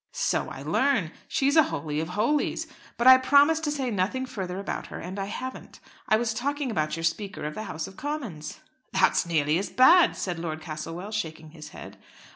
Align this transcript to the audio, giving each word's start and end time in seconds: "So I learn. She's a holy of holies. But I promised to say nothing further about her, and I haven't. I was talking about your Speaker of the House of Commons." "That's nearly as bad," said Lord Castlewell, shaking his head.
"So 0.13 0.49
I 0.49 0.63
learn. 0.63 1.11
She's 1.27 1.55
a 1.55 1.61
holy 1.61 1.99
of 1.99 2.09
holies. 2.17 2.65
But 2.97 3.05
I 3.05 3.19
promised 3.19 3.63
to 3.65 3.69
say 3.71 3.91
nothing 3.91 4.25
further 4.25 4.59
about 4.59 4.87
her, 4.87 4.97
and 4.97 5.19
I 5.19 5.25
haven't. 5.25 5.79
I 6.09 6.15
was 6.17 6.33
talking 6.33 6.71
about 6.71 6.97
your 6.97 7.03
Speaker 7.03 7.43
of 7.45 7.53
the 7.53 7.65
House 7.65 7.85
of 7.85 7.97
Commons." 7.97 8.61
"That's 8.91 9.27
nearly 9.27 9.59
as 9.59 9.69
bad," 9.69 10.15
said 10.17 10.39
Lord 10.39 10.59
Castlewell, 10.59 11.11
shaking 11.11 11.51
his 11.51 11.69
head. 11.69 11.97